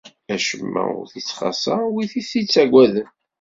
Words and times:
Acemma 0.33 0.83
ur 0.99 1.07
ittxaṣṣa 1.19 1.75
wid 1.93 2.11
i 2.19 2.21
t-ittaggaden. 2.29 3.09